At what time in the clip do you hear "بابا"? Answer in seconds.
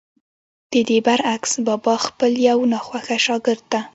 1.67-1.95